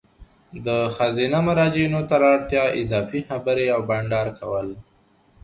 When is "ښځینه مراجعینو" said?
0.95-2.01